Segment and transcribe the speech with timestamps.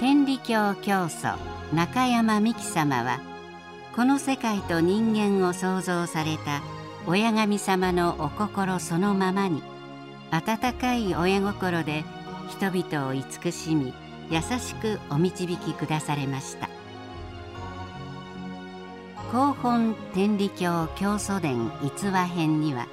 [0.00, 1.36] 天理教教祖
[1.72, 3.18] 中山美紀様は
[3.96, 6.62] この世界と人間を創造された
[7.08, 9.60] 親神様のお心そのままに
[10.30, 12.04] 温かい親心で
[12.48, 13.92] 人々を慈しみ
[14.30, 16.68] 優しくお導きくだされました。
[19.32, 22.86] 広本天理教教祖伝逸話編には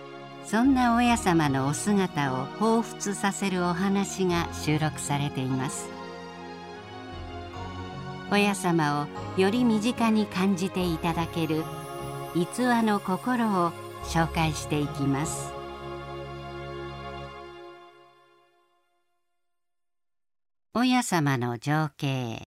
[0.44, 5.95] そんな親様のお姿を彷彿させるお話が収録されています。
[8.32, 9.08] 親様
[9.38, 11.64] をより身近に感じていただける
[12.34, 13.72] 逸話の心を
[14.04, 15.54] 紹介していきます。
[20.74, 22.44] 親様の情景。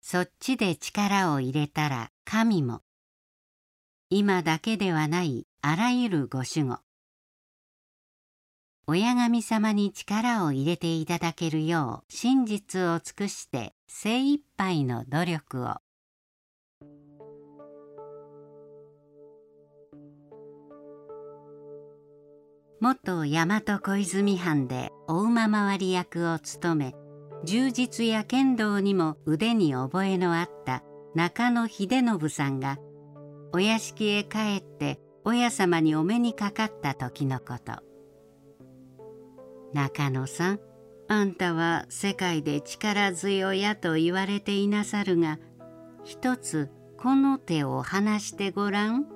[0.00, 2.80] そっちで力を入れたら神も。
[4.10, 6.87] 今だけではないあらゆるご守護。
[8.90, 15.76] 親神様に力を入れていただけるよう真実を尽くして精一杯の努力を。
[22.80, 26.94] 元大和小泉藩でお馬回り役を務め
[27.44, 30.82] 柔術や剣道にも腕に覚えのあった
[31.14, 32.78] 中野秀信さんが
[33.52, 37.87] お屋敷へ帰って親様にお目にかかった時のこと。
[39.72, 40.60] 中野さん
[41.08, 45.38] あんたは世界で力強やと言われていなさるが
[46.04, 49.06] 一つこの手を離してごらん。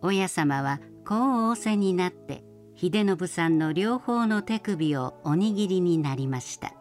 [0.00, 1.18] 親様はこう
[1.50, 2.42] 仰せになって
[2.74, 6.74] 秀信さんの両方の手首をおにぎりになりました。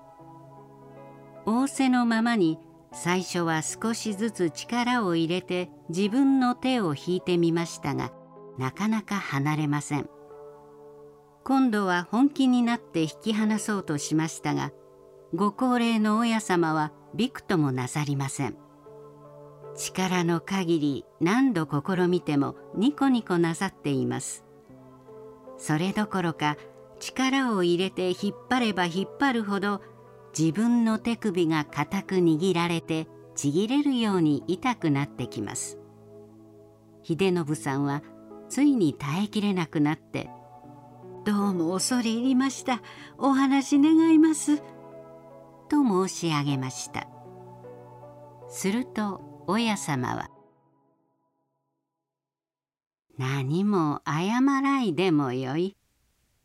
[1.46, 2.58] 仰せのままに
[2.94, 8.12] 最初は少しずつ力を入れて自分の手を引いてみましたが
[8.58, 10.10] なかなか離れません。
[11.44, 14.72] 今度は本気になって引き離そうとしましたが
[15.34, 18.58] ご高齢の親様はびくともなさりません。
[19.76, 24.44] 力の限り何度試みてもニコニコなさっています。
[25.58, 26.58] それどころか
[27.00, 29.82] 力を入れて引っ張れば引っ張るほど
[30.38, 35.80] 自分の手首が固く握られてちぎれるように痛くなってきます。
[37.04, 38.04] 秀信さんは
[38.50, 40.30] ついに耐えきれなくなって
[41.24, 42.82] 「どうも恐れ入りました。
[43.20, 44.58] お話願います」
[45.70, 47.08] と申し上げました。
[48.50, 50.32] すると親様は
[53.20, 55.78] 「何も謝らいでもよい。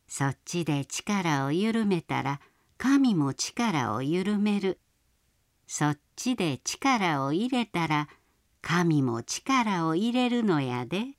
[0.09, 2.41] そっちで力を緩めたら
[2.77, 4.79] 神も力を緩める。
[5.67, 8.09] そっちで力を入れたら
[8.61, 11.17] 神も力を入れるのやで。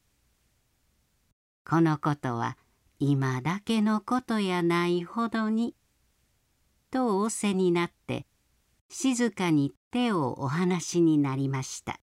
[1.68, 2.56] このことは
[2.99, 5.75] 今だけのことやないほどに」
[6.91, 8.25] と仰せになって
[8.89, 11.99] 静かに手をお話しになりました。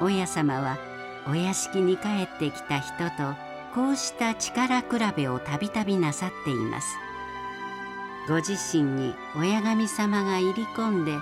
[0.00, 0.78] 親様は
[1.26, 3.34] お屋敷に帰ってきた人と
[3.74, 6.96] こうした力比べをたびたびなさっています。
[8.28, 11.16] ご自身に親神様が入り込んで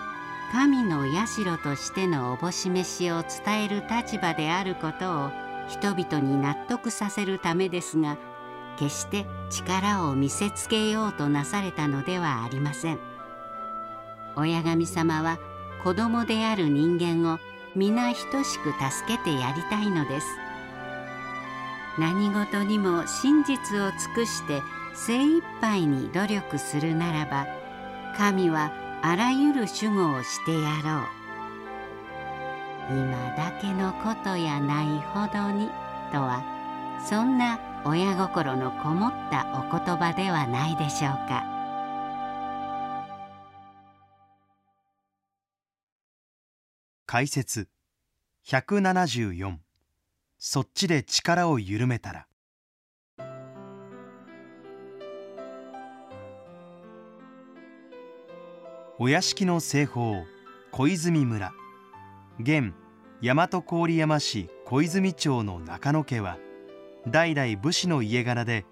[0.53, 5.31] 神の社としてのおぼし飯を伝える立場であることを
[5.69, 8.17] 人々に納得させるためですが
[8.79, 12.99] 決して力を見せつけようとなされたのではありません。
[14.37, 15.39] 親神様は
[15.83, 17.39] 子供である人間を
[17.75, 20.27] 皆等しく助けてやりたいのです。
[21.99, 24.63] 何事にも真実を尽くして
[24.95, 27.47] 精一杯に努力するならば
[28.17, 28.71] 神は
[29.03, 31.17] あらゆる守護をしてやろう。
[32.89, 35.69] 今だけのことやないほどに
[36.13, 36.43] とは
[37.05, 41.45] そんな親心のこもったお言葉ではないでしょうか。
[47.07, 47.69] 解説。
[48.47, 49.57] 174
[50.39, 52.27] そっちで力を緩めたら。
[58.99, 60.25] お屋敷の西方
[60.73, 61.53] 小泉村。
[62.41, 62.73] 現
[63.21, 66.39] 大和郡山市小泉町の中野家は
[67.07, 68.65] 代々武士の家柄で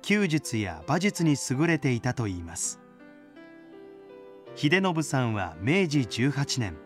[0.00, 2.78] 弓術や馬術に優れていたといいます。
[4.54, 6.76] 秀信さんは明治18年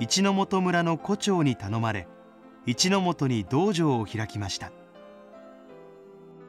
[0.00, 2.08] 一ノ本村の胡長に頼まれ
[2.64, 4.72] 一ノ本に道場を開きました。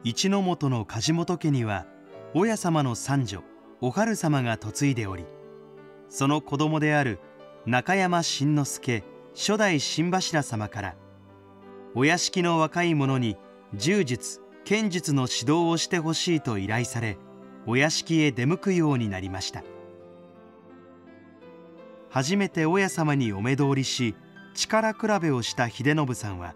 [0.02, 1.84] 一ノ本の梶本家には
[2.32, 3.42] 親様の三女
[3.82, 5.26] お春様が嫁いでおり
[6.08, 7.18] その子供である
[7.66, 9.02] 中山新之助
[9.34, 10.96] 初代新柱様から
[11.94, 13.36] お屋敷の若い者に
[13.74, 17.18] 柔術剣術の指導をしてほしいと依頼され
[17.66, 19.62] お屋敷へ出向くようになりました。
[22.10, 24.14] 初めて親様にお目通りし
[24.54, 26.54] 力比べをした秀信さんは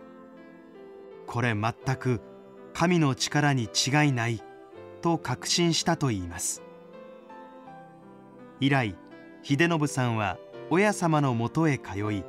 [1.27, 2.21] これ全く
[2.75, 4.41] 神の力に違いない
[5.03, 6.63] と確信したといいます。
[8.61, 8.95] 以来
[9.49, 10.37] 秀信さんは
[10.69, 12.23] 親様のもとへ通い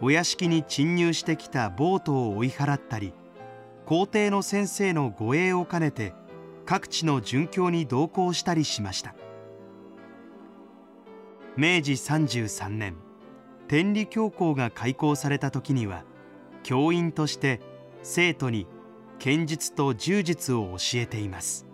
[0.00, 3.12] お屋敷に侵入してきた暴徒を追い払ったり
[3.84, 6.14] 皇帝の先生の護衛を兼ねて
[6.64, 9.14] 各地の殉教に同行したりしました。
[11.58, 12.96] 明治33年
[13.66, 16.04] 天理教皇が開校された時には
[16.62, 17.60] 教員として
[18.02, 18.66] 生徒に
[19.18, 21.67] 剣術と柔術を教えています。